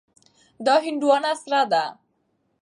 [0.65, 1.83] دا هندوانه سره ده.